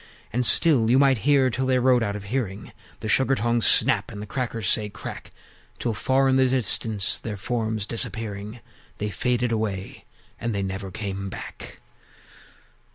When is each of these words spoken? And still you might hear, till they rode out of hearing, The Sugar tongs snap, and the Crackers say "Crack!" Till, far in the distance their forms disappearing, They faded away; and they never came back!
And 0.33 0.43
still 0.47 0.89
you 0.89 0.97
might 0.97 1.19
hear, 1.29 1.51
till 1.51 1.67
they 1.67 1.77
rode 1.77 2.01
out 2.01 2.15
of 2.15 2.23
hearing, 2.23 2.71
The 3.01 3.07
Sugar 3.07 3.35
tongs 3.35 3.67
snap, 3.67 4.09
and 4.11 4.19
the 4.19 4.25
Crackers 4.25 4.67
say 4.67 4.89
"Crack!" 4.89 5.29
Till, 5.77 5.93
far 5.93 6.27
in 6.27 6.37
the 6.37 6.47
distance 6.47 7.19
their 7.19 7.37
forms 7.37 7.85
disappearing, 7.85 8.61
They 8.97 9.11
faded 9.11 9.51
away; 9.51 10.05
and 10.39 10.55
they 10.55 10.63
never 10.63 10.89
came 10.89 11.29
back! 11.29 11.81